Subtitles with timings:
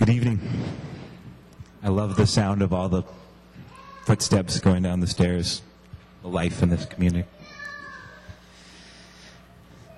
[0.00, 0.40] Good evening.
[1.82, 3.02] I love the sound of all the
[4.06, 5.60] footsteps going down the stairs,
[6.22, 7.28] the life in this community.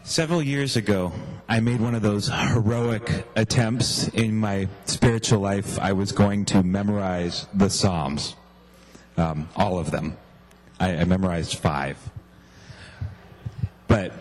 [0.02, 1.12] Several years ago,
[1.48, 5.78] I made one of those heroic attempts in my spiritual life.
[5.78, 8.34] I was going to memorize the Psalms,
[9.16, 10.16] um, all of them.
[10.80, 11.96] I, I memorized five.
[13.86, 14.12] But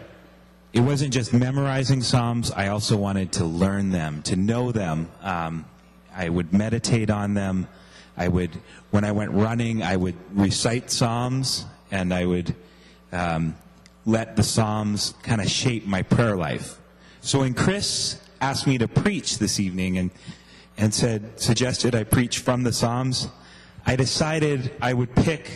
[0.74, 5.10] it wasn't just memorizing Psalms, I also wanted to learn them, to know them.
[5.24, 5.66] Um,
[6.16, 7.68] I would meditate on them.
[8.18, 8.52] I would,
[8.92, 12.56] when I went running, I would recite Psalms and I would
[13.12, 13.56] um,
[14.06, 16.78] let the Psalms kind of shape my prayer life.
[17.22, 20.12] So when Chris asked me to preach this evening and,
[20.78, 23.28] and said, suggested I preach from the Psalms,
[23.86, 25.50] I decided I would pick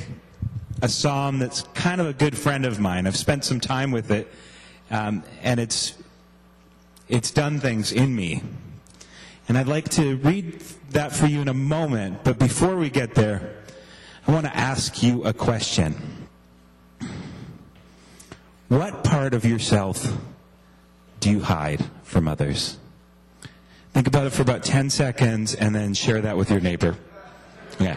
[0.82, 3.08] a psalm that's kind of a good friend of mine.
[3.08, 4.28] I've spent some time with it,
[4.92, 5.96] um, and it's
[7.08, 8.42] it's done things in me.
[9.48, 10.60] And I'd like to read
[10.92, 13.56] that for you in a moment, but before we get there,
[14.28, 15.96] I want to ask you a question.
[18.70, 20.18] What part of yourself
[21.20, 22.78] do you hide from others?
[23.94, 26.96] Think about it for about 10 seconds and then share that with your neighbor.
[27.80, 27.96] Yeah.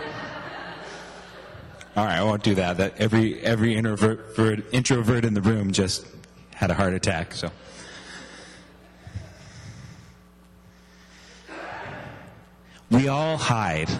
[1.96, 2.76] All right, I won't do that.
[2.76, 6.06] That every every introvert introvert in the room just
[6.54, 7.34] had a heart attack.
[7.34, 7.50] So.
[12.90, 13.90] We all hide.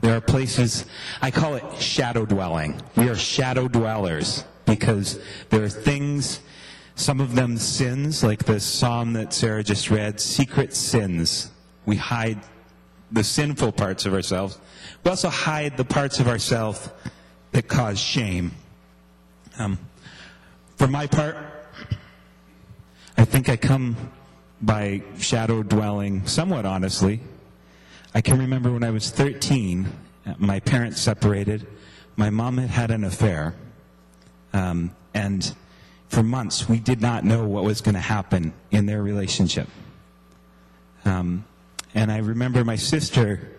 [0.00, 0.86] There are places,
[1.20, 2.80] I call it shadow dwelling.
[2.96, 5.18] We are shadow dwellers because
[5.50, 6.40] there are things,
[6.94, 11.50] some of them sins, like the psalm that Sarah just read, secret sins.
[11.84, 12.38] We hide
[13.10, 14.58] the sinful parts of ourselves.
[15.04, 16.88] We also hide the parts of ourselves
[17.52, 18.52] that cause shame.
[19.58, 19.78] Um,
[20.76, 21.36] for my part,
[23.16, 23.96] I think I come
[24.62, 27.20] by shadow dwelling somewhat honestly.
[28.14, 29.88] I can remember when I was 13,
[30.38, 31.66] my parents separated.
[32.16, 33.54] My mom had had an affair.
[34.52, 35.54] Um, and
[36.08, 39.68] for months, we did not know what was going to happen in their relationship.
[41.04, 41.44] Um,
[41.94, 43.56] and I remember my sister,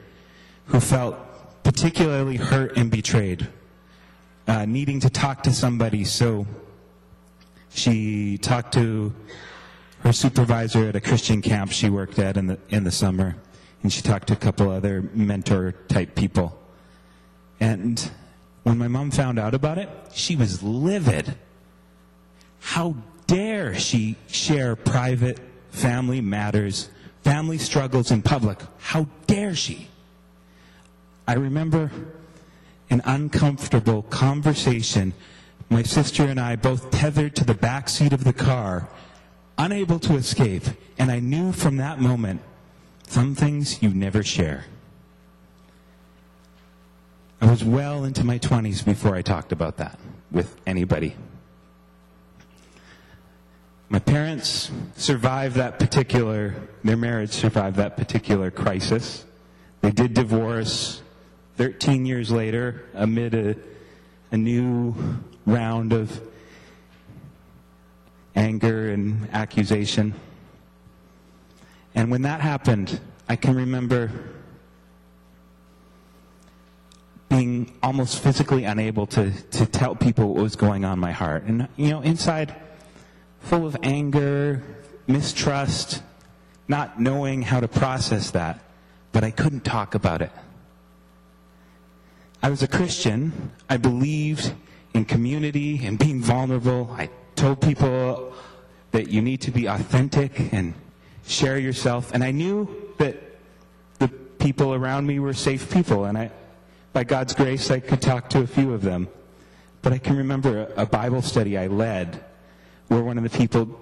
[0.66, 1.16] who felt
[1.63, 3.47] particularly hurt and betrayed,
[4.47, 6.03] uh, needing to talk to somebody.
[6.03, 6.47] So
[7.69, 9.13] she talked to
[10.02, 13.35] her supervisor at a Christian camp she worked at in the in the summer,
[13.81, 16.57] and she talked to a couple other mentor type people.
[17.59, 18.09] And
[18.63, 21.35] when my mom found out about it, she was livid.
[22.59, 22.95] How
[23.28, 25.40] dare she share private
[25.72, 26.90] family matters,
[27.23, 28.59] family struggles in public?
[28.79, 29.88] How dare she?
[31.28, 31.91] I remember
[32.90, 35.13] an uncomfortable conversation.
[35.69, 38.90] My sister and I both tethered to the back seat of the car,
[39.57, 40.63] unable to escape.
[40.97, 42.41] And I knew from that moment
[43.09, 44.66] some things you never share.
[47.42, 49.97] I was well into my 20s before I talked about that
[50.31, 51.16] with anybody.
[53.90, 56.53] My parents survived that particular,
[56.84, 59.26] their marriage survived that particular crisis.
[59.81, 61.02] They did divorce
[61.58, 63.56] 13 years later amid a,
[64.31, 64.94] a new
[65.47, 66.22] round of
[68.36, 70.14] anger and accusation.
[71.99, 74.09] And when that happened, I can remember
[77.27, 81.43] being almost physically unable to, to tell people what was going on in my heart.
[81.43, 82.55] And, you know, inside,
[83.41, 84.63] full of anger,
[85.07, 86.01] mistrust,
[86.69, 88.63] not knowing how to process that,
[89.11, 90.31] but I couldn't talk about it.
[92.41, 93.51] I was a Christian.
[93.69, 94.53] I believed
[94.93, 96.95] in community and being vulnerable.
[96.97, 98.31] I told people
[98.91, 100.73] that you need to be authentic and
[101.29, 102.12] share yourself.
[102.13, 102.67] And I knew
[102.97, 103.16] that
[104.00, 106.06] the people around me were safe people.
[106.06, 106.31] And I,
[106.91, 109.07] by God's grace, I could talk to a few of them.
[109.81, 112.23] But I can remember a Bible study I led
[112.88, 113.79] where one of the people,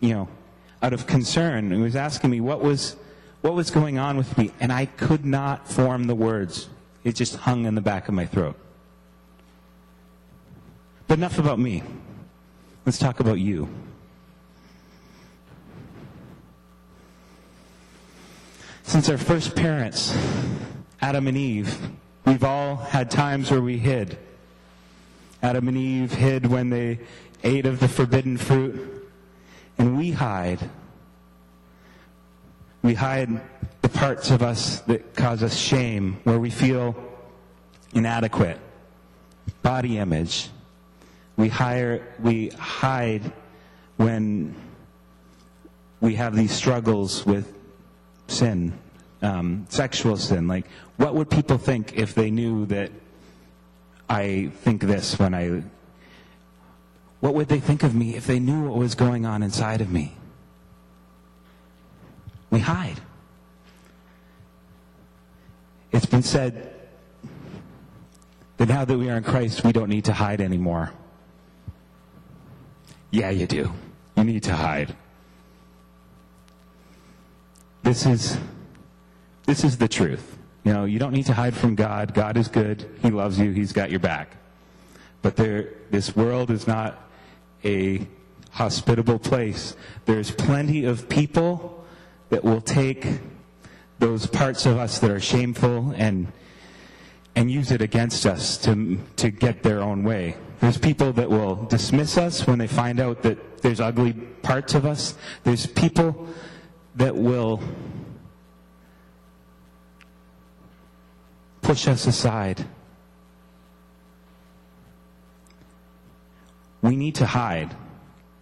[0.00, 0.28] you know,
[0.82, 2.96] out of concern, was asking me what was,
[3.40, 4.52] what was going on with me.
[4.60, 6.68] And I could not form the words.
[7.04, 8.56] It just hung in the back of my throat.
[11.08, 11.82] But enough about me.
[12.86, 13.68] Let's talk about you.
[18.92, 20.14] Since our first parents,
[21.00, 21.78] Adam and Eve,
[22.26, 24.18] we've all had times where we hid.
[25.42, 26.98] Adam and Eve hid when they
[27.42, 29.08] ate of the forbidden fruit,
[29.78, 30.58] and we hide.
[32.82, 33.40] We hide
[33.80, 36.94] the parts of us that cause us shame, where we feel
[37.94, 38.58] inadequate,
[39.62, 40.50] body image.
[41.38, 43.32] We, hire, we hide
[43.96, 44.54] when
[46.02, 47.61] we have these struggles with
[48.32, 48.72] sin
[49.22, 50.48] um, sexual sin.
[50.48, 52.90] Like, what would people think if they knew that
[54.08, 55.62] I think this when I.
[57.20, 59.90] What would they think of me if they knew what was going on inside of
[59.90, 60.12] me?
[62.50, 63.00] We hide.
[65.92, 66.74] It's been said
[68.56, 70.92] that now that we are in Christ, we don't need to hide anymore.
[73.10, 73.72] Yeah, you do.
[74.16, 74.96] You need to hide.
[77.82, 78.38] This is
[79.44, 80.38] this is the truth.
[80.64, 82.14] You know, you don't need to hide from God.
[82.14, 82.88] God is good.
[83.02, 83.50] He loves you.
[83.50, 84.36] He's got your back.
[85.20, 87.08] But there, this world is not
[87.64, 88.06] a
[88.50, 89.76] hospitable place.
[90.04, 91.84] There's plenty of people
[92.28, 93.06] that will take
[93.98, 96.32] those parts of us that are shameful and
[97.34, 100.36] and use it against us to to get their own way.
[100.60, 104.86] There's people that will dismiss us when they find out that there's ugly parts of
[104.86, 105.16] us.
[105.42, 106.28] There's people
[106.96, 107.60] that will
[111.62, 112.64] push us aside.
[116.82, 117.74] We need to hide.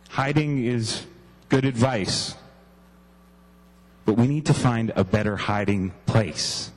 [0.09, 1.07] Hiding is
[1.49, 2.35] good advice,
[4.05, 6.73] but we need to find a better hiding place.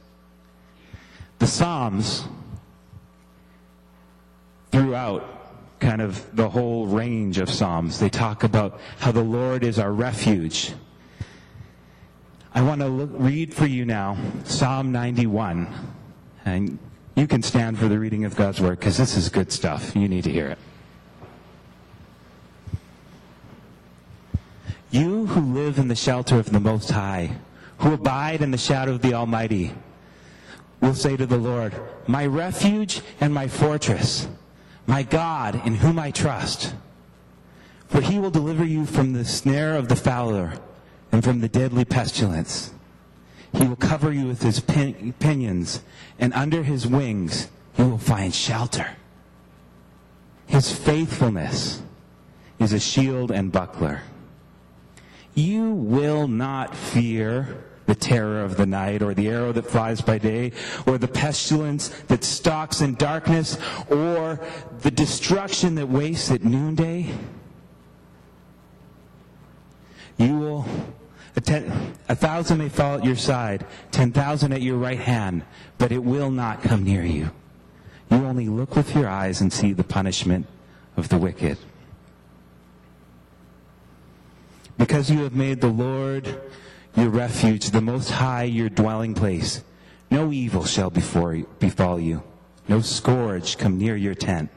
[1.40, 2.26] The Psalms,
[4.72, 9.80] throughout kind of the whole range of Psalms, they talk about how the Lord is
[9.80, 10.74] our refuge.
[12.56, 15.68] I want to look, read for you now Psalm 91.
[16.46, 16.78] And
[17.16, 19.96] you can stand for the reading of God's Word because this is good stuff.
[19.96, 20.58] You need to hear it.
[24.92, 27.38] You who live in the shelter of the Most High,
[27.80, 29.74] who abide in the shadow of the Almighty,
[30.80, 31.74] will say to the Lord,
[32.06, 34.28] My refuge and my fortress,
[34.86, 36.76] my God in whom I trust.
[37.88, 40.54] For he will deliver you from the snare of the fowler
[41.14, 42.74] and from the deadly pestilence.
[43.54, 45.84] He will cover you with his pinions,
[46.18, 48.88] and under his wings you will find shelter.
[50.48, 51.84] His faithfulness
[52.60, 54.02] is a shield and buckler.
[55.36, 60.18] You will not fear the terror of the night, or the arrow that flies by
[60.18, 60.52] day,
[60.88, 63.60] or the pestilence that stalks in darkness,
[63.90, 64.40] or
[64.80, 67.14] the destruction that wastes at noonday.
[70.18, 70.66] You will
[71.36, 75.44] a, ten, a thousand may fall at your side, ten thousand at your right hand,
[75.78, 77.32] but it will not come near you.
[78.12, 80.46] You only look with your eyes and see the punishment
[80.96, 81.58] of the wicked.
[84.78, 86.42] Because you have made the Lord
[86.96, 89.64] your refuge, the Most High your dwelling place,
[90.12, 92.24] no evil shall befall you,
[92.68, 94.52] no scourge come near your tent.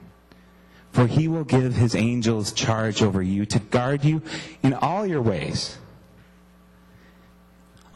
[0.93, 4.23] For he will give his angels charge over you to guard you
[4.63, 5.79] in all your ways.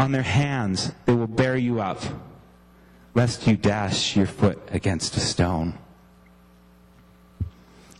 [0.00, 2.02] On their hands they will bear you up,
[3.14, 5.75] lest you dash your foot against a stone.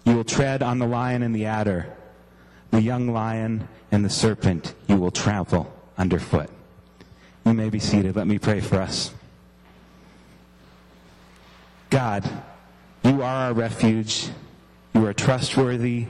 [0.07, 1.95] You will tread on the lion and the adder,
[2.71, 6.49] the young lion and the serpent you will trample underfoot.
[7.45, 8.17] You may be seated.
[8.17, 9.13] Let me pray for us.
[11.91, 12.25] God,
[13.05, 14.31] you are our refuge.
[14.95, 16.07] You are trustworthy.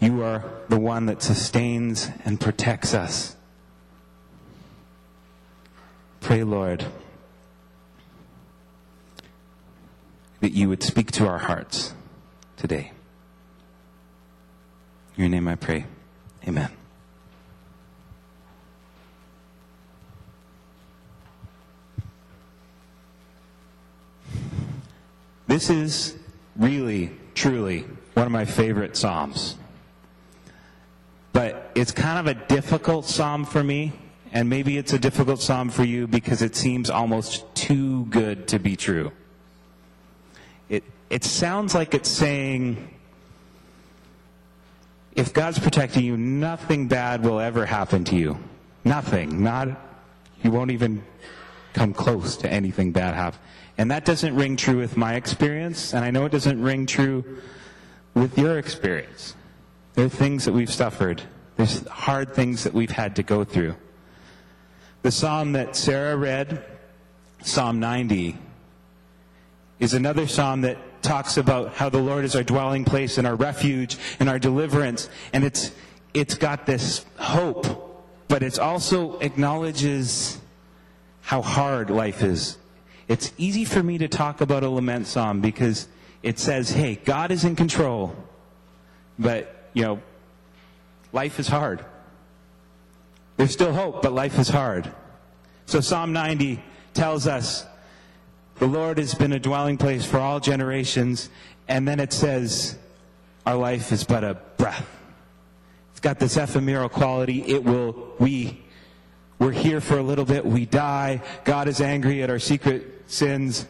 [0.00, 3.36] You are the one that sustains and protects us.
[6.20, 6.86] Pray, Lord,
[10.40, 11.92] that you would speak to our hearts
[12.56, 12.92] today.
[15.16, 15.84] In your name I pray.
[16.48, 16.70] Amen.
[25.46, 26.16] This is
[26.56, 29.56] really, truly one of my favorite Psalms
[31.32, 33.92] but it's kind of a difficult psalm for me.
[34.32, 38.60] And maybe it's a difficult psalm for you because it seems almost too good to
[38.60, 39.10] be true.
[40.68, 42.94] It, it sounds like it's saying,
[45.16, 48.38] if God's protecting you, nothing bad will ever happen to you.
[48.84, 49.42] Nothing.
[49.42, 49.68] Not,
[50.42, 51.02] you won't even
[51.72, 53.40] come close to anything bad happen.
[53.78, 57.24] And that doesn't ring true with my experience, and I know it doesn't ring true
[58.14, 59.34] with your experience.
[59.94, 61.22] There are things that we've suffered.
[61.56, 63.76] There's hard things that we've had to go through.
[65.02, 66.64] The psalm that Sarah read,
[67.42, 68.36] Psalm 90,
[69.78, 73.34] is another psalm that talks about how the Lord is our dwelling place and our
[73.34, 75.08] refuge and our deliverance.
[75.32, 75.72] And it's,
[76.12, 77.66] it's got this hope,
[78.28, 80.38] but it also acknowledges
[81.22, 82.58] how hard life is.
[83.08, 85.88] It's easy for me to talk about a lament psalm because
[86.22, 88.14] it says, hey, God is in control,
[89.18, 90.00] but you know,
[91.12, 91.84] life is hard.
[93.36, 94.90] There's still hope, but life is hard.
[95.66, 96.62] So Psalm 90
[96.94, 97.64] tells us
[98.58, 101.30] the Lord has been a dwelling place for all generations,
[101.68, 102.76] and then it says
[103.46, 104.86] our life is but a breath.
[105.92, 107.42] It's got this ephemeral quality.
[107.42, 108.60] It will, we,
[109.38, 113.66] we're here for a little bit, we die, God is angry at our secret sins,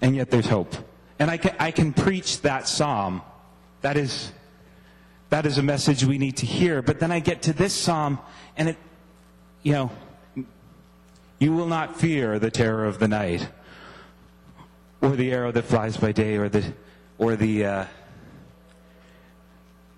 [0.00, 0.74] and yet there's hope.
[1.18, 3.22] And I can, I can preach that psalm.
[3.80, 4.32] That is,
[5.30, 6.82] that is a message we need to hear.
[6.82, 8.18] But then I get to this psalm,
[8.56, 8.76] and it,
[9.62, 9.90] you know,
[11.38, 13.48] you will not fear the terror of the night,
[15.00, 16.72] or the arrow that flies by day, or the,
[17.18, 17.84] or the, uh,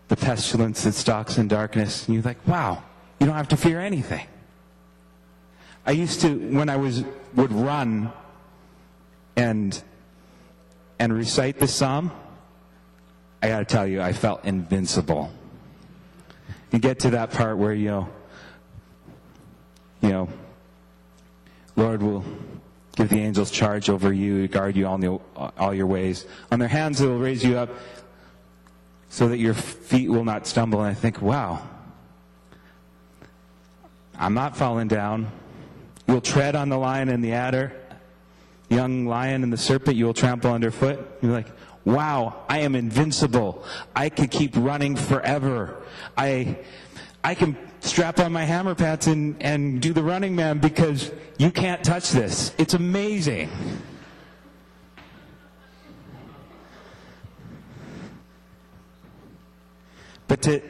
[0.08, 2.06] the pestilence that stalks in darkness.
[2.06, 2.82] And you're like, wow,
[3.18, 4.26] you don't have to fear anything.
[5.86, 8.12] I used to, when I was, would run
[9.36, 9.82] and,
[10.98, 12.12] and recite the psalm,
[13.42, 15.30] I gotta tell you, I felt invincible.
[16.72, 18.08] You get to that part where, you know,
[20.02, 20.28] you know,
[21.76, 22.24] Lord will
[22.96, 25.22] give the angels charge over you, guard you all,
[25.58, 26.26] all your ways.
[26.52, 27.70] On their hands, they will raise you up
[29.08, 30.80] so that your feet will not stumble.
[30.80, 31.66] And I think, wow,
[34.18, 35.30] I'm not falling down.
[36.06, 37.72] You'll tread on the lion and the adder,
[38.68, 40.98] young lion and the serpent you will trample underfoot.
[41.22, 41.48] You're like,
[41.92, 43.64] wow, I am invincible.
[43.94, 45.82] I could keep running forever.
[46.16, 46.58] I,
[47.22, 51.50] I can strap on my hammer pants and, and do the running man because you
[51.50, 52.54] can't touch this.
[52.58, 53.50] It's amazing.
[60.28, 60.62] But to,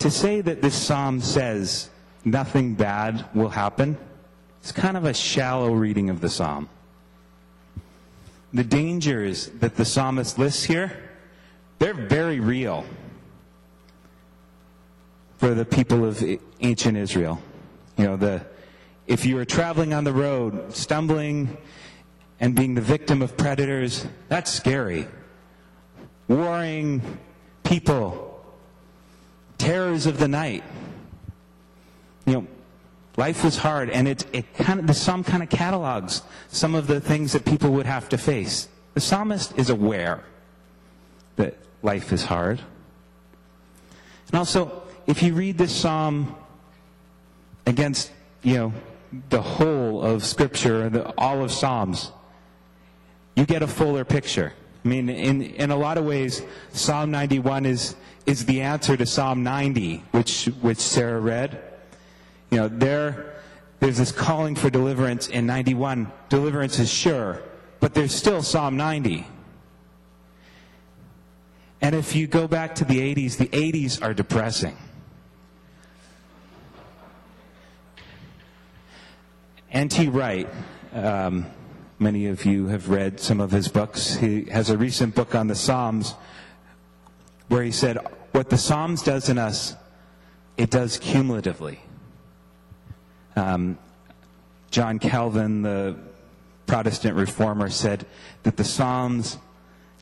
[0.00, 1.90] to say that this psalm says
[2.24, 3.96] nothing bad will happen,
[4.60, 6.68] it's kind of a shallow reading of the psalm.
[8.56, 10.90] The dangers that the psalmist lists here,
[11.78, 12.86] they're very real
[15.36, 16.24] for the people of
[16.60, 17.38] ancient Israel.
[17.98, 18.46] You know, the,
[19.06, 21.58] if you were traveling on the road, stumbling
[22.40, 25.06] and being the victim of predators, that's scary.
[26.26, 27.02] Warring
[27.62, 28.42] people,
[29.58, 30.64] terrors of the night.
[32.24, 32.46] You know,
[33.16, 36.86] life was hard, and it, it kind of, the psalm kind of catalogs some of
[36.86, 38.68] the things that people would have to face.
[38.94, 40.24] The psalmist is aware
[41.36, 42.60] that life is hard.
[44.28, 46.34] And also, if you read this psalm
[47.66, 48.10] against,
[48.42, 48.72] you know,
[49.30, 52.10] the whole of Scripture, the, all of Psalms,
[53.34, 54.52] you get a fuller picture.
[54.84, 56.42] I mean, in, in a lot of ways,
[56.72, 61.60] Psalm 91 is, is the answer to Psalm 90, which, which Sarah read.
[62.50, 63.34] You know, there,
[63.80, 66.10] there's this calling for deliverance in 91.
[66.28, 67.42] Deliverance is sure,
[67.80, 69.26] but there's still Psalm 90.
[71.82, 74.76] And if you go back to the 80s, the 80s are depressing.
[79.70, 80.08] N.T.
[80.08, 80.48] Wright,
[80.92, 81.46] um,
[81.98, 84.16] Many of you have read some of his books.
[84.16, 86.14] He has a recent book on the Psalms
[87.48, 87.96] where he said,
[88.32, 89.74] What the Psalms does in us,
[90.58, 91.80] it does cumulatively.
[93.36, 93.78] Um,
[94.70, 95.96] John Calvin, the
[96.66, 98.06] Protestant reformer, said
[98.42, 99.38] that the Psalms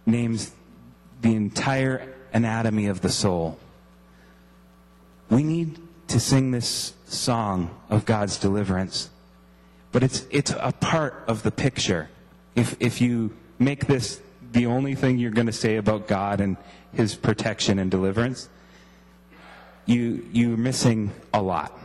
[0.07, 0.53] names
[1.21, 3.59] the entire anatomy of the soul.
[5.31, 9.11] We need to sing this song of God's deliverance
[9.95, 12.09] but it's, it's a part of the picture.
[12.57, 16.57] If, if you make this the only thing you're going to say about God and
[16.93, 18.49] his protection and deliverance,
[19.87, 21.79] you, you're missing a lot.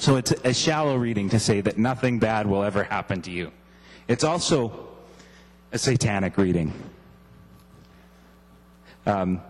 [0.00, 3.52] So it's a shallow reading to say that nothing bad will ever happen to you.
[4.08, 4.88] It's also
[5.72, 6.72] a satanic reading.
[9.04, 9.42] Um,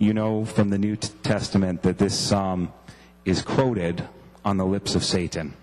[0.00, 2.72] you know from the New Testament that this psalm
[3.24, 4.02] is quoted
[4.44, 5.54] on the lips of Satan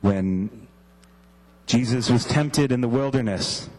[0.00, 0.66] when
[1.66, 3.70] Jesus was tempted in the wilderness.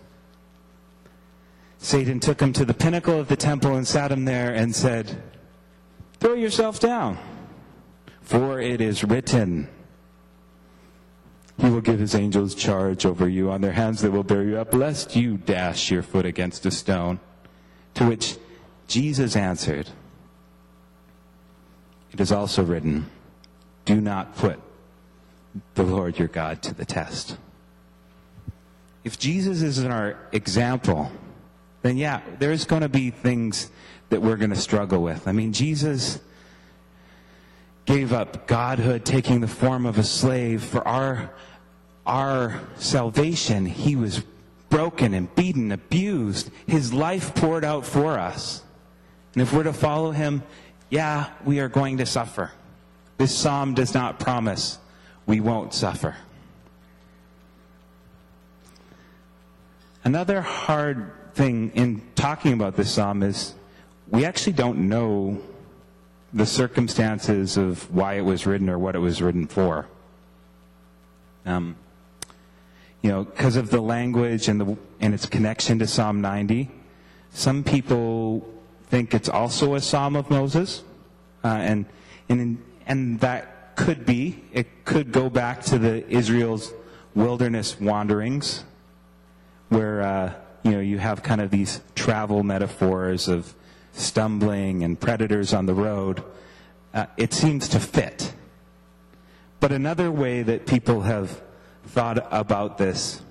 [1.79, 5.21] Satan took him to the pinnacle of the temple and sat him there and said,
[6.21, 7.17] Throw yourself down,
[8.25, 9.70] for it is written,
[11.60, 14.58] He will give His angels charge over you on their hands that will bear you
[14.58, 17.20] up, lest you dash your foot against a stone.
[17.94, 18.38] To which
[18.88, 19.89] Jesus answered,
[22.12, 23.10] It is also written,
[23.86, 24.60] Do not put
[25.75, 27.38] the Lord your God to the test.
[29.03, 31.12] If Jesus is our example,
[31.84, 33.70] then yeah, there's going to be things
[34.10, 35.27] that we're going to struggle with.
[35.27, 36.20] I mean, Jesus
[37.85, 41.31] gave up godhood, taking the form of a slave for our,
[42.05, 43.65] our salvation.
[43.65, 44.23] He was
[44.69, 46.49] broken and beaten, abused.
[46.67, 48.63] His life poured out for us.
[49.33, 50.43] And if we're to follow him,
[50.89, 52.51] yeah, we are going to suffer.
[53.17, 54.79] This psalm does not promise
[55.25, 56.15] we won't suffer.
[60.03, 63.53] Another hard thing in talking about this psalm is
[64.09, 65.41] we actually don't know
[66.35, 69.87] the circumstances of why it was written or what it was written for.
[71.45, 71.77] Um,
[73.01, 76.69] you know, because of the language and the and its connection to Psalm 90,
[77.31, 78.45] some people
[78.87, 80.83] think it's also a Psalm of Moses,
[81.43, 81.85] uh, and
[82.27, 84.43] and and that could be.
[84.51, 86.73] It could go back to the Israel's
[87.13, 88.65] wilderness wanderings,
[89.69, 93.53] where uh, you know you have kind of these travel metaphors of
[93.95, 96.23] stumbling and predators on the road.
[96.93, 98.33] Uh, it seems to fit.
[99.59, 101.41] But another way that people have
[101.87, 103.21] thought about this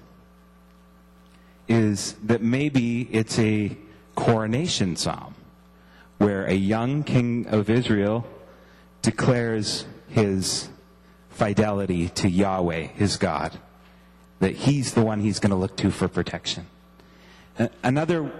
[1.69, 3.77] is that maybe it's a
[4.15, 5.35] coronation psalm
[6.19, 8.27] where a young king of Israel
[9.03, 10.69] declares his
[11.31, 13.59] fidelity to Yahweh, his God,
[14.41, 16.67] that he's the one he's going to look to for protection.
[17.83, 18.31] Another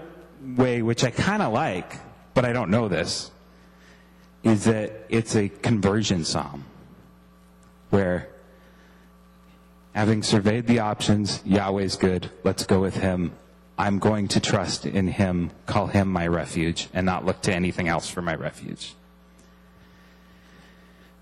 [0.41, 1.93] way, which I kind of like,
[2.35, 3.31] but I don't know this,
[4.43, 6.65] is that it's a conversion psalm
[7.89, 8.29] where
[9.93, 13.31] having surveyed the options, Yahweh's good, let's go with him.
[13.77, 17.87] I'm going to trust in him, call him my refuge, and not look to anything
[17.87, 18.93] else for my refuge.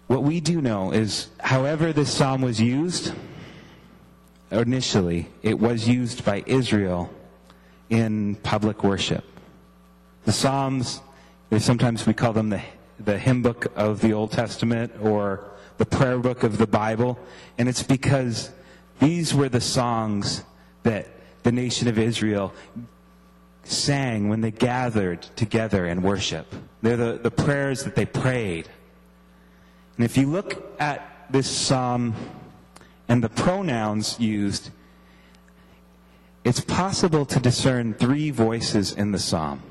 [0.08, 3.14] What we do know is, however this psalm was used,
[4.52, 7.12] initially, it was used by Israel
[7.90, 9.24] in public worship.
[10.26, 11.02] The Psalms,
[11.58, 12.62] sometimes we call them the,
[12.98, 17.20] the hymn book of the Old Testament or the prayer book of the Bible,
[17.58, 18.52] and it's because
[19.00, 20.44] these were the songs
[20.84, 21.08] that
[21.44, 22.54] the nation of Israel
[23.66, 26.48] sang when they gathered together in worship.
[26.82, 28.70] They're the, the prayers that they prayed.
[29.98, 32.16] And if you look at this psalm
[33.10, 34.70] and the pronouns used,
[36.46, 39.62] it's possible to discern three voices in the psalm.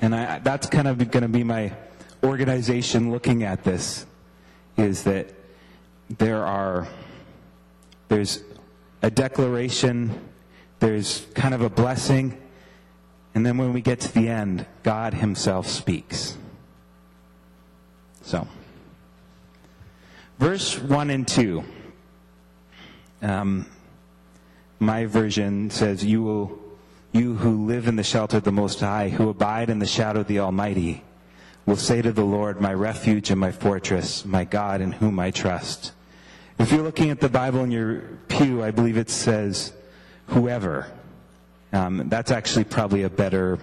[0.00, 1.72] And I, that's kind of going to be my
[2.22, 4.06] organization looking at this
[4.76, 5.32] is that
[6.18, 6.86] there are
[8.08, 8.42] there's
[9.02, 10.20] a declaration,
[10.78, 12.40] there's kind of a blessing,
[13.34, 16.36] and then when we get to the end, God Himself speaks.
[18.22, 18.46] So,
[20.38, 21.64] verse 1 and 2.
[23.22, 23.66] Um,
[24.78, 26.58] my version says, You will,
[27.12, 30.20] you who live in the shelter of the Most High, who abide in the shadow
[30.20, 31.02] of the Almighty,
[31.64, 35.30] will say to the Lord, My refuge and my fortress, my God in whom I
[35.30, 35.92] trust.
[36.58, 39.72] If you're looking at the Bible in your pew, I believe it says,
[40.28, 40.90] whoever.
[41.72, 43.58] Um, that's actually probably a better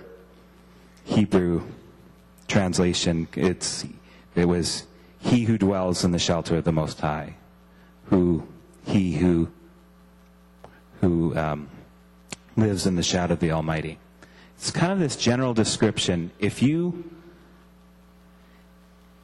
[1.06, 1.64] Hebrew
[2.48, 3.28] translation.
[3.36, 3.86] It's,
[4.36, 4.86] it was,
[5.20, 7.36] he who dwells in the shelter of the Most High.
[8.08, 8.48] Who,
[8.86, 9.50] he who,
[11.02, 11.70] who um,
[12.56, 13.98] lives in the shadow of the Almighty.
[14.58, 16.32] It's kind of this general description.
[16.40, 17.10] If you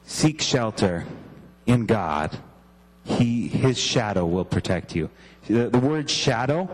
[0.04, 1.06] seek shelter
[1.66, 2.36] in God,
[3.04, 5.08] he, his shadow will protect you.
[5.46, 6.68] The, the word shadow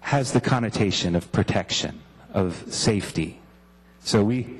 [0.00, 2.00] has the connotation of protection,
[2.32, 3.40] of safety.
[4.00, 4.58] So we,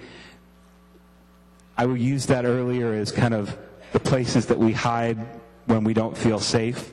[1.77, 3.57] I would use that earlier as kind of
[3.93, 5.19] the places that we hide
[5.67, 6.93] when we don't feel safe.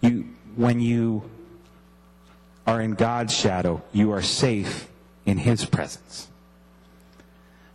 [0.00, 1.22] You, when you
[2.66, 4.88] are in God's shadow, you are safe
[5.26, 6.28] in His presence.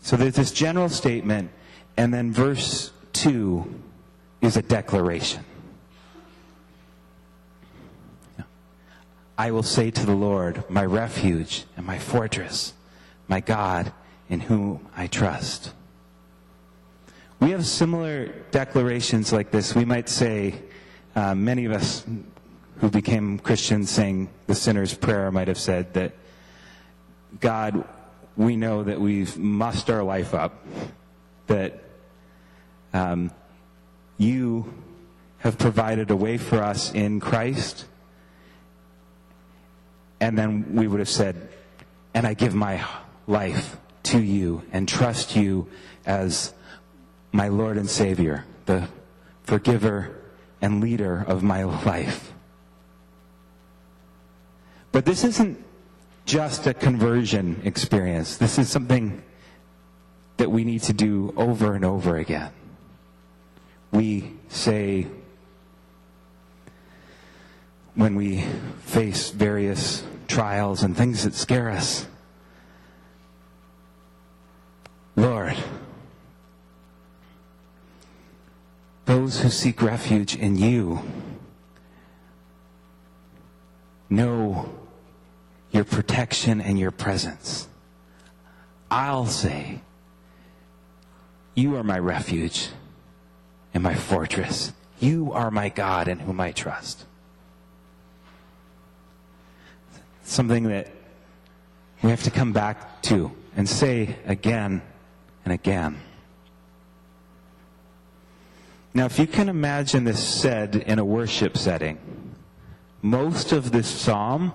[0.01, 1.51] So there's this general statement,
[1.97, 3.81] and then verse 2
[4.41, 5.43] is a declaration.
[9.37, 12.73] I will say to the Lord, my refuge and my fortress,
[13.27, 13.91] my God
[14.29, 15.73] in whom I trust.
[17.39, 19.75] We have similar declarations like this.
[19.75, 20.55] We might say,
[21.15, 22.03] uh, many of us
[22.79, 26.13] who became Christians saying the sinner's prayer might have said that
[27.39, 27.87] God,
[28.35, 30.65] we know that we've mussed our life up,
[31.47, 31.83] that
[32.93, 33.31] um,
[34.17, 34.73] you
[35.39, 37.85] have provided a way for us in Christ.
[40.19, 41.49] And then we would have said,
[42.13, 42.83] and I give my
[43.27, 45.67] life to you and trust you
[46.05, 46.53] as
[47.31, 48.87] my Lord and Savior, the
[49.43, 50.15] forgiver
[50.61, 52.33] and leader of my life.
[54.97, 55.63] But this isn't
[56.25, 58.37] just a conversion experience.
[58.37, 59.21] This is something
[60.37, 62.51] that we need to do over and over again
[63.91, 65.05] we say
[67.93, 68.41] when we
[68.85, 72.07] face various trials and things that scare us,
[75.15, 75.57] Lord.
[79.05, 81.03] Those who seek refuge in you
[84.09, 84.86] know
[85.71, 87.67] your protection and your presence.
[88.89, 89.81] I'll say,
[91.55, 92.69] You are my refuge
[93.73, 94.73] and my fortress.
[94.99, 97.05] You are my God in whom I trust.
[100.23, 100.91] Something that
[102.01, 104.81] we have to come back to and say again
[105.45, 105.99] and again.
[108.93, 111.99] Now, if you can imagine this said in a worship setting,
[113.01, 114.53] most of this psalm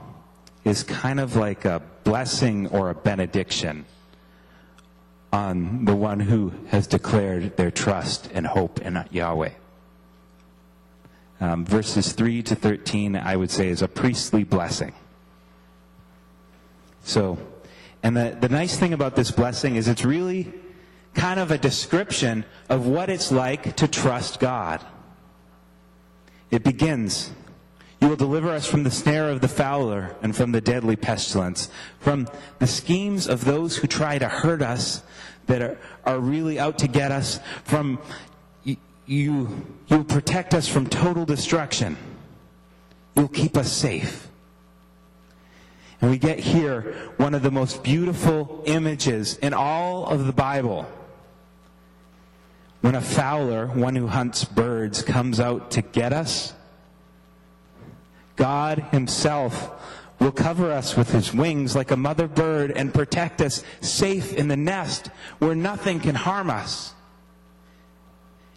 [0.65, 3.85] is kind of like a blessing or a benediction
[5.33, 9.51] on the one who has declared their trust and hope in Yahweh.
[11.41, 14.93] Um, verses 3 to 13, I would say, is a priestly blessing.
[17.03, 17.39] So,
[18.03, 20.53] and the, the nice thing about this blessing is it's really
[21.15, 24.85] kind of a description of what it's like to trust God.
[26.51, 27.31] It begins,
[28.03, 31.71] You will deliver us from the snare of the fowler and from the deadly pestilence,
[32.01, 32.27] from
[32.59, 35.05] the schemes of those who try to hurt us,
[35.47, 38.01] that are, are really out to get us, from
[38.65, 41.97] you, you, you'll protect us from total destruction.
[43.15, 44.27] You'll keep us safe.
[46.01, 50.91] And we get here one of the most beautiful images in all of the Bible.
[52.81, 56.53] When a fowler, one who hunts birds, comes out to get us,
[58.37, 59.71] God Himself
[60.19, 64.49] will cover us with His wings like a mother bird and protect us safe in
[64.49, 66.95] the nest where nothing can harm us.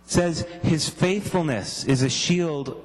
[0.06, 2.82] It says His faithfulness is a shield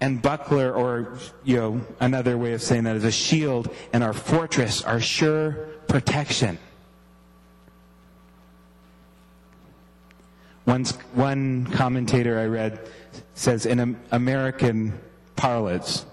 [0.00, 4.12] and buckler, or, you know, another way of saying that is a shield and our
[4.12, 5.52] fortress, our sure
[5.88, 6.58] protection.
[10.64, 10.84] One,
[11.14, 12.90] one commentator I read
[13.34, 14.98] says in American
[15.36, 16.04] parlance,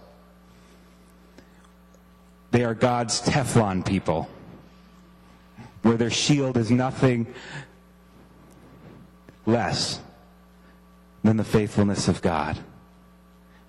[2.54, 4.30] they are God's Teflon people,
[5.82, 7.26] where their shield is nothing
[9.48, 10.00] less
[11.24, 12.60] than the faithfulness of God.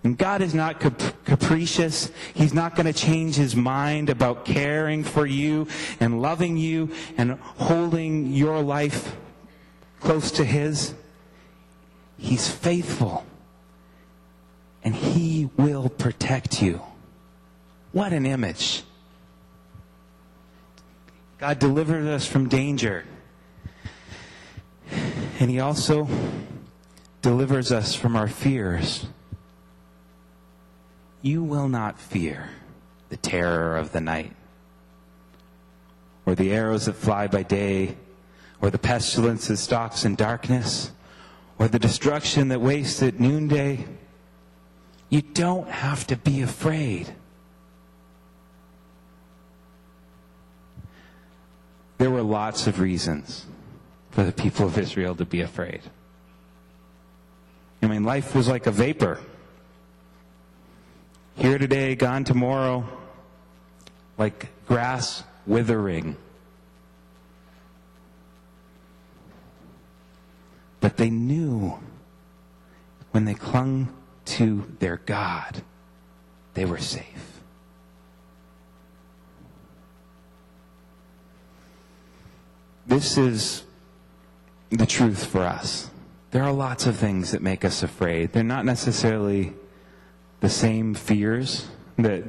[0.05, 2.13] And God is not cap- capricious.
[2.35, 5.67] He's not going to change his mind about caring for you
[5.99, 9.17] and loving you and holding your life
[10.01, 10.93] close to his.
[12.19, 13.25] He's faithful.
[14.85, 16.83] And he will protect you.
[17.95, 18.83] What an image.
[21.39, 23.05] God delivered us from danger.
[25.39, 26.09] And he also
[27.23, 29.07] delivers us from our fears.
[31.23, 32.51] You will not fear
[33.11, 34.33] the terror of the night,
[36.27, 37.97] or the arrows that fly by day,
[38.61, 40.91] or the pestilence that stalks in darkness,
[41.61, 43.87] or the destruction that wastes at noonday.
[45.11, 47.15] You don't have to be afraid.
[51.99, 53.47] There were lots of reasons
[54.11, 55.81] for the people of Israel to be afraid.
[57.83, 59.21] I mean, life was like a vapor.
[61.37, 62.87] Here today, gone tomorrow,
[64.17, 66.17] like grass withering.
[70.81, 71.79] But they knew
[73.11, 73.93] when they clung
[74.27, 75.63] to their God,
[76.55, 77.34] they were safe.
[82.95, 83.65] This is
[84.71, 85.91] the truth for us.
[86.31, 88.33] There are lots of things that make us afraid.
[88.33, 89.53] They're not necessarily
[90.39, 91.67] the same fears
[91.99, 92.23] that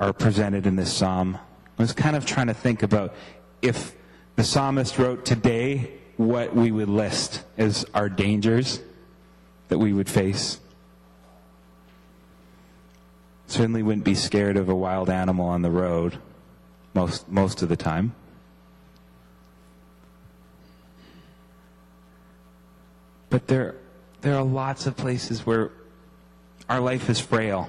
[0.00, 1.38] are presented in this psalm.
[1.78, 3.14] I was kind of trying to think about
[3.62, 3.94] if
[4.34, 8.80] the psalmist wrote today what we would list as our dangers
[9.68, 10.58] that we would face.
[13.46, 16.18] Certainly wouldn't be scared of a wild animal on the road
[16.92, 18.16] most most of the time.
[23.34, 23.74] But there
[24.20, 25.72] there are lots of places where
[26.68, 27.68] our life is frail.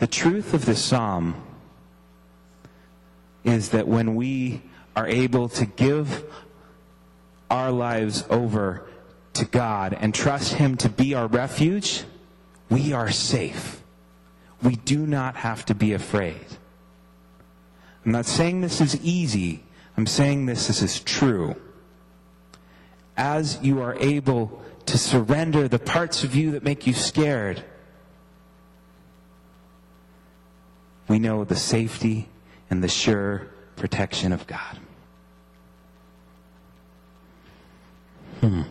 [0.00, 1.40] The truth of this psalm
[3.44, 4.62] is that when we
[4.96, 6.24] are able to give
[7.52, 8.82] our lives over
[9.34, 12.02] to God and trust Him to be our refuge,
[12.68, 13.80] we are safe.
[14.60, 16.46] We do not have to be afraid.
[18.04, 19.62] I'm not saying this is easy.
[19.96, 21.54] I'm saying this is true.
[23.18, 27.62] As you are able to surrender the parts of you that make you scared.
[31.08, 32.28] We know the safety
[32.70, 34.78] and the sure protection of God.
[38.40, 38.62] Hmm.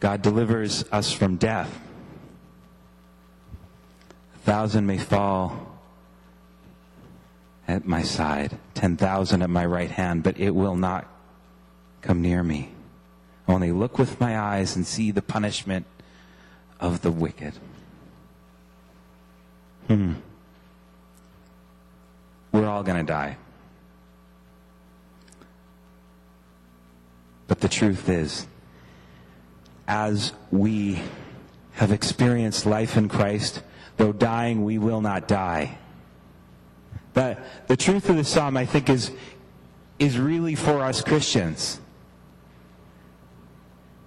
[0.00, 1.80] God delivers us from death.
[4.34, 5.73] A thousand may fall
[7.66, 11.06] at my side, ten thousand at my right hand, but it will not
[12.02, 12.70] come near me.
[13.48, 15.86] Only look with my eyes and see the punishment
[16.80, 17.54] of the wicked.
[19.88, 20.14] Hmm.
[22.52, 23.36] We're all going to die.
[27.46, 28.46] But the truth is,
[29.86, 31.02] as we
[31.72, 33.62] have experienced life in Christ,
[33.96, 35.78] though dying, we will not die.
[37.14, 39.10] The, the truth of the psalm, I think, is,
[39.98, 41.80] is really for us Christians.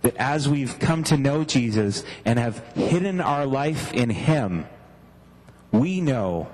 [0.02, 4.66] That as we've come to know Jesus and have hidden our life in Him,
[5.72, 6.48] we know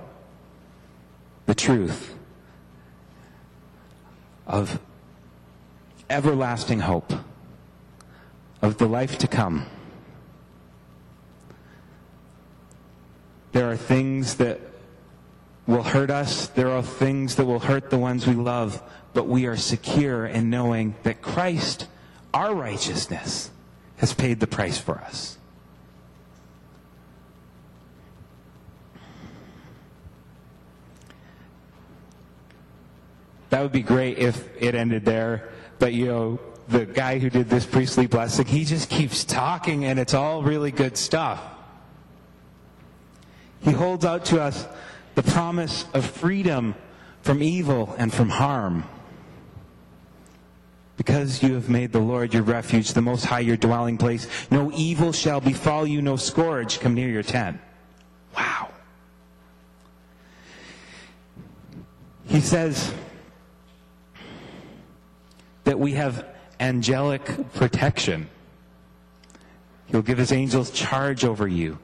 [1.45, 2.15] the truth
[4.47, 4.79] of
[6.09, 7.13] everlasting hope,
[8.61, 9.65] of the life to come.
[13.51, 14.59] There are things that
[15.65, 16.47] will hurt us.
[16.47, 18.81] There are things that will hurt the ones we love,
[19.13, 21.87] but we are secure in knowing that Christ,
[22.33, 23.51] our righteousness,
[23.97, 25.37] has paid the price for us.
[33.49, 37.49] That would be great if it ended there, but you know, the guy who did
[37.49, 41.39] this priestly blessing, he just keeps talking and it's all really good stuff.
[43.61, 44.65] He holds out to us
[45.15, 46.75] the promise of freedom
[47.21, 48.83] from evil and from harm.
[50.97, 54.71] Because you have made the Lord your refuge, the Most High your dwelling place, no
[54.73, 57.59] evil shall befall you, no scourge come near your tent.
[58.35, 58.69] Wow.
[62.27, 62.93] He says
[65.63, 66.25] that we have
[66.59, 68.29] angelic protection.
[69.87, 71.79] He'll give his angels charge over you.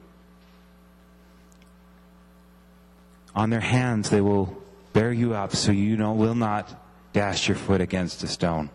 [3.34, 4.56] On their hands they will
[4.92, 6.68] bear you up so you will not
[7.12, 8.70] dash your foot against a stone.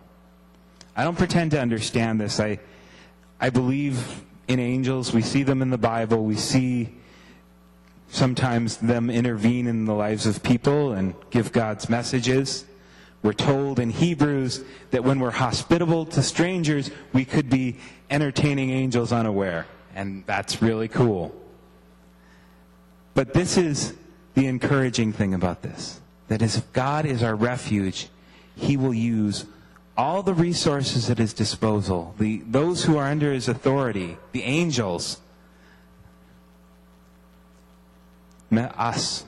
[0.96, 2.40] I don't pretend to understand this.
[2.40, 2.60] I,
[3.40, 5.14] I believe in angels.
[5.14, 6.24] We see them in the Bible.
[6.24, 6.96] We see
[8.10, 12.66] sometimes them intervene in the lives of people and give God's messages.
[13.24, 17.78] We're told in Hebrews that when we're hospitable to strangers, we could be
[18.10, 19.66] entertaining angels unaware.
[19.96, 21.36] And that's really cool.
[23.16, 23.96] But this is
[24.36, 26.00] the encouraging thing about this.
[26.28, 28.10] That is, if God is our refuge,
[28.56, 29.46] He will use
[29.98, 35.20] all the resources at His disposal, the, those who are under His authority, the angels,
[38.52, 39.26] us,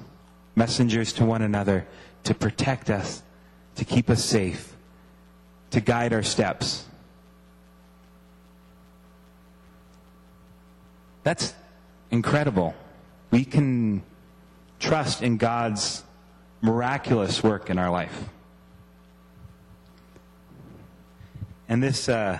[0.56, 1.86] messengers to one another,
[2.24, 3.24] to protect us
[3.78, 4.76] to keep us safe,
[5.72, 6.86] to guide our steps.
[11.24, 11.54] That's
[12.10, 12.74] incredible.
[13.32, 14.02] We can
[14.80, 16.04] trust in God's
[16.62, 18.30] miraculous work in our life.
[21.70, 22.40] And this, uh,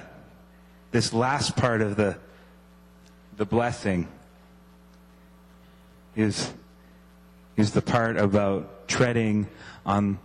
[0.92, 2.18] this last part of the,
[3.36, 4.08] the blessing
[6.16, 6.52] is,
[7.58, 9.48] is the part about treading
[9.86, 10.20] on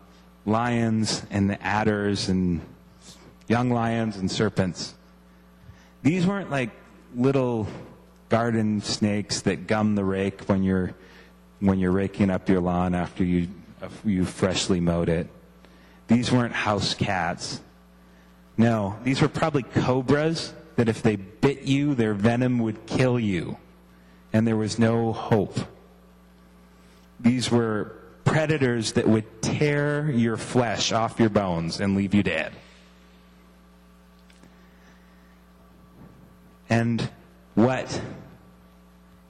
[0.46, 2.61] lions and the adders and
[3.48, 4.94] young lions and serpents.
[6.03, 6.70] These weren't like
[7.14, 7.66] little
[8.29, 10.94] garden snakes that gum the rake when you're
[11.62, 13.48] when you're raking up your lawn after you
[14.05, 15.29] you freshly mowed it.
[16.09, 17.61] These weren't house cats.
[18.57, 23.57] No, these were probably cobras that if they bit you, their venom would kill you.
[24.33, 25.59] And there was no hope.
[27.20, 32.53] These were predators that would tear your flesh off your bones and leave you dead.
[36.68, 37.09] And
[37.55, 38.01] what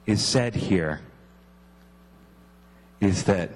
[0.07, 1.01] is said here
[3.03, 3.51] is that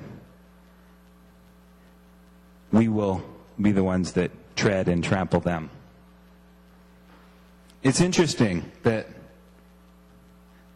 [2.72, 3.22] we will
[3.62, 5.70] be the ones that tread and trample them.
[7.84, 9.06] It's interesting that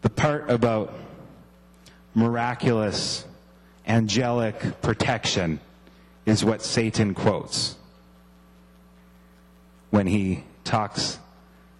[0.01, 0.93] the part about
[2.15, 3.25] miraculous
[3.85, 5.59] angelic protection
[6.25, 7.75] is what Satan quotes
[9.89, 11.19] when he talks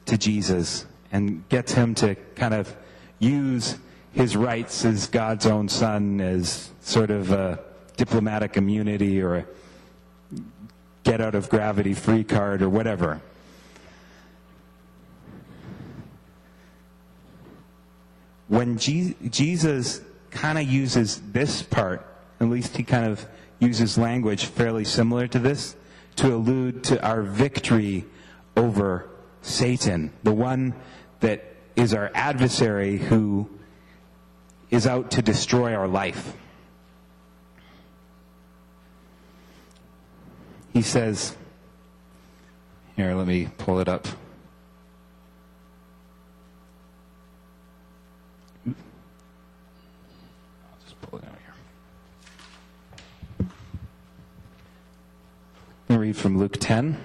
[0.07, 2.75] to Jesus and gets him to kind of
[3.17, 3.77] use
[4.13, 7.59] his rights as God's own son as sort of a
[7.97, 9.45] diplomatic immunity or a
[11.03, 13.21] get out of gravity free card or whatever.
[18.47, 22.05] When Je- Jesus kind of uses this part,
[22.39, 23.25] at least he kind of
[23.59, 25.75] uses language fairly similar to this,
[26.17, 28.05] to allude to our victory
[28.57, 29.07] over
[29.41, 30.75] Satan, the one
[31.21, 31.45] that
[31.75, 33.49] is our adversary who
[34.71, 36.33] is out to destroy our life.
[40.73, 41.35] He says,
[42.95, 44.07] here, let me pull it up.
[48.65, 48.73] I'll
[50.83, 51.35] just pull it out
[53.39, 53.47] here.
[55.89, 56.97] I'm read from Luke 10.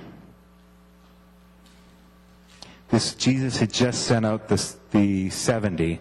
[2.91, 5.99] This Jesus had just sent out this, the 70,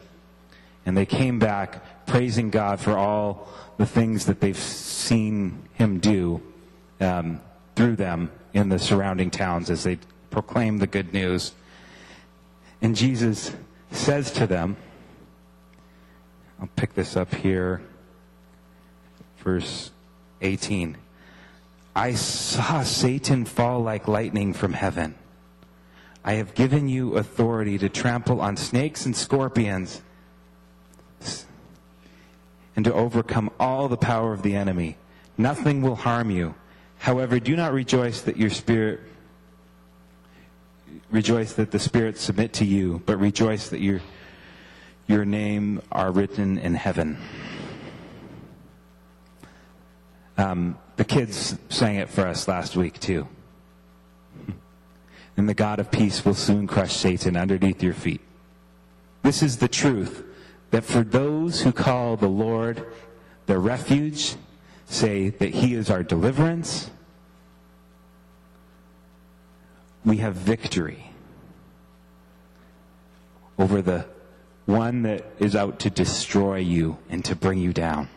[0.86, 6.41] and they came back praising God for all the things that they've seen him do
[7.00, 7.41] um,
[7.76, 9.98] through them in the surrounding towns as they
[10.30, 11.54] proclaim the good news.
[12.82, 13.54] And Jesus
[13.91, 14.78] says to them,
[16.60, 17.82] I'll pick this up here,
[19.39, 19.91] verse
[20.41, 20.98] 18.
[21.95, 25.15] I saw Satan fall like lightning from heaven.
[26.24, 30.02] I have given you authority to trample on snakes and scorpions
[32.75, 34.97] and to overcome all the power of the enemy.
[35.38, 36.55] Nothing will harm you.
[36.97, 39.01] However, do not rejoice that your spirit
[41.11, 44.01] rejoice that the spirits submit to you, but rejoice that your
[45.07, 47.17] your name are written in heaven.
[50.38, 53.27] Um, the kids sang it for us last week too.
[55.38, 58.21] And the God of peace will soon crush Satan underneath your feet.
[59.21, 60.23] This is the truth
[60.75, 62.85] that for those who call the Lord
[63.45, 64.35] their refuge,
[64.88, 66.91] say that He is our deliverance,
[70.03, 71.11] we have victory
[73.57, 74.05] over the
[74.65, 78.09] one that is out to destroy you and to bring you down.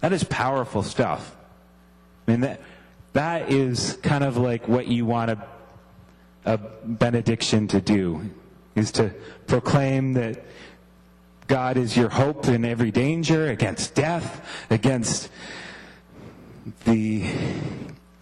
[0.00, 1.34] That is powerful stuff.
[2.28, 2.60] I mean, that,
[3.14, 5.48] that is kind of like what you want a,
[6.44, 8.28] a benediction to do,
[8.74, 9.14] is to
[9.46, 10.44] proclaim that
[11.50, 15.28] God is your hope in every danger, against death, against
[16.84, 17.28] the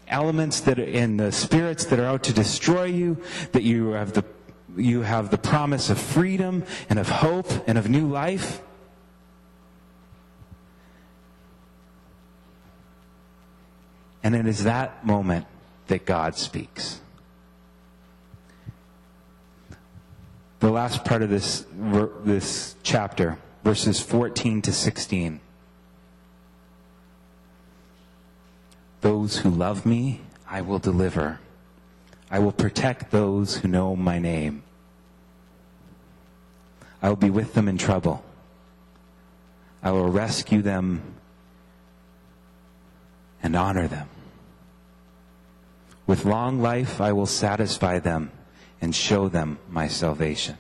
[0.09, 3.19] elements that are in the spirits that are out to destroy you,
[3.53, 4.25] that you have the
[4.79, 8.63] you have the promise of freedom and of hope and of new life.
[14.23, 15.45] And it is that moment
[15.89, 17.03] that God speaks.
[20.61, 21.67] The last part of this,
[22.25, 25.41] this chapter, verses 14 to 16.
[29.01, 31.39] Those who love me, I will deliver.
[32.29, 34.65] I will protect those who know my name.
[37.01, 38.25] I will be with them in trouble.
[39.81, 41.15] I will rescue them
[43.41, 44.09] and honor them.
[46.09, 48.33] With long life, I will satisfy them
[48.81, 50.57] and show them my salvation.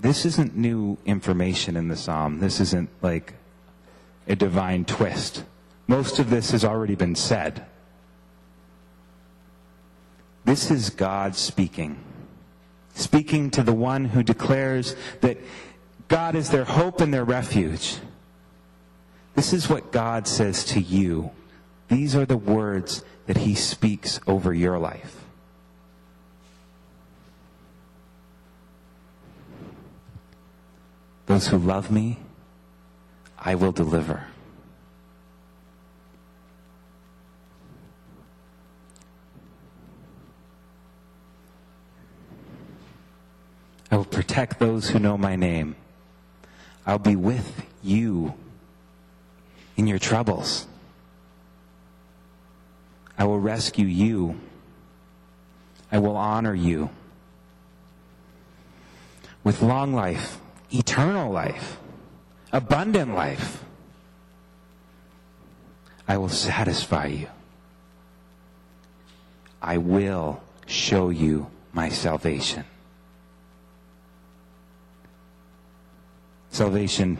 [0.00, 2.38] this isn't new information in the psalm.
[2.38, 3.34] This isn't like
[4.26, 5.44] a divine twist.
[5.86, 7.64] Most of this has already been said.
[10.44, 11.98] This is God speaking.
[12.94, 15.38] Speaking to the one who declares that
[16.08, 17.96] God is their hope and their refuge.
[19.34, 21.30] This is what God says to you.
[21.88, 25.24] These are the words that he speaks over your life.
[31.26, 32.18] Those who love me,
[33.38, 34.24] I will deliver.
[43.90, 45.76] I will protect those who know my name.
[46.86, 48.34] I'll be with you
[49.76, 50.66] in your troubles.
[53.18, 54.40] I will rescue you.
[55.90, 56.90] I will honor you.
[59.42, 60.38] With long life,
[60.70, 61.78] eternal life,
[62.52, 63.64] abundant life.
[66.06, 67.28] I will satisfy you.
[69.60, 72.64] I will show you my salvation.
[76.50, 77.18] Salvation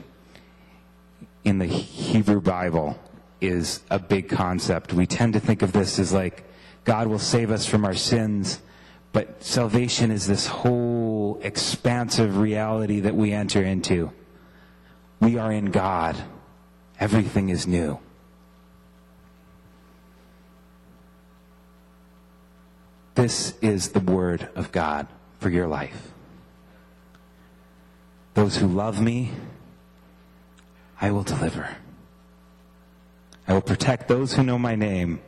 [1.45, 2.99] in the Hebrew Bible
[3.41, 4.93] is a big concept.
[4.93, 6.45] We tend to think of this as like
[6.85, 8.61] God will save us from our sins
[9.13, 14.13] but salvation is this whole expansive reality that we enter into.
[15.21, 16.17] We are in God.
[17.01, 17.99] Everything is new.
[23.15, 25.09] This is the word of God
[25.41, 26.13] for your life.
[28.35, 29.33] Those who love me,
[31.01, 31.77] I will deliver.
[33.49, 35.21] I will protect those who know my name.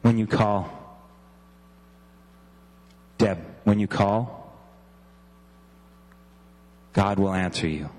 [0.00, 0.70] When you call,
[3.18, 4.50] Deb, when you call,
[6.94, 7.90] God will answer you.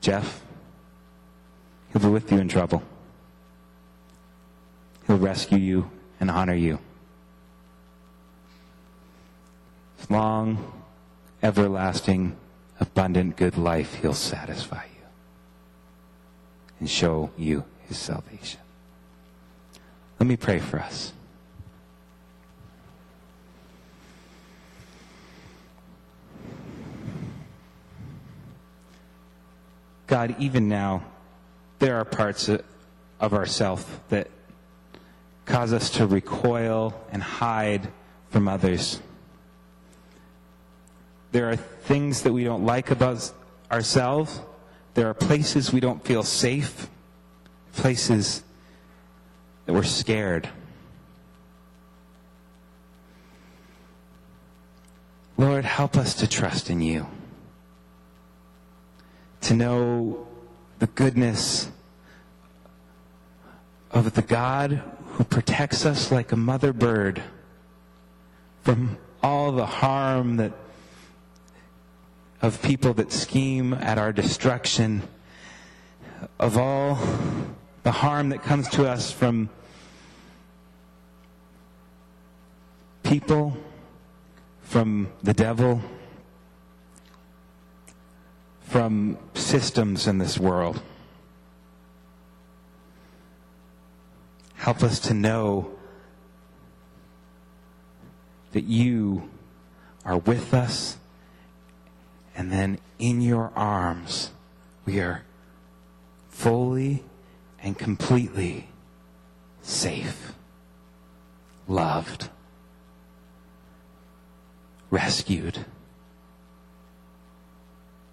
[0.00, 0.42] Jeff,
[1.92, 2.82] He'll be with you in trouble.
[5.06, 6.78] He'll rescue you and honor you.
[10.08, 10.72] Long,
[11.42, 12.36] everlasting,
[12.80, 14.86] abundant, good life, He'll satisfy
[16.82, 18.58] and show you His salvation.
[20.18, 21.12] Let me pray for us.
[30.08, 31.04] God, even now,
[31.78, 34.26] there are parts of ourself that
[35.44, 37.86] cause us to recoil and hide
[38.30, 38.98] from others.
[41.30, 43.32] There are things that we don't like about
[43.70, 44.40] ourselves.
[44.94, 46.88] There are places we don't feel safe,
[47.74, 48.42] places
[49.66, 50.48] that we're scared.
[55.38, 57.06] Lord, help us to trust in you
[59.42, 60.26] to know
[60.78, 61.68] the goodness
[63.90, 64.82] of the God
[65.12, 67.22] who protects us like a mother bird
[68.62, 70.52] from all the harm that
[72.42, 75.02] of people that scheme at our destruction,
[76.38, 76.98] of all
[77.84, 79.48] the harm that comes to us from
[83.02, 83.56] people,
[84.62, 85.80] from the devil
[88.72, 90.80] from systems in this world.
[94.54, 95.70] Help us to know
[98.52, 99.28] that you
[100.06, 100.96] are with us,
[102.34, 104.30] and then in your arms
[104.84, 105.24] we are
[106.28, 107.04] fully
[107.62, 108.68] and completely
[109.62, 110.32] safe,
[111.68, 112.28] loved,
[114.90, 115.64] rescued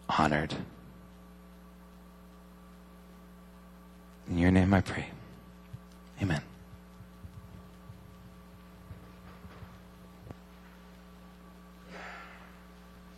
[0.09, 0.55] honored.
[4.29, 5.07] In your name I pray.
[6.21, 6.41] Amen.